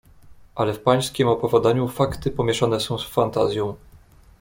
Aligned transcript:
"Ale 0.55 0.73
w 0.73 0.79
pańskiem 0.79 1.27
opowiadaniu 1.27 1.87
fakty 1.87 2.31
pomieszane 2.31 2.79
są 2.79 2.97
z 2.97 3.03
fantazją." 3.09 3.75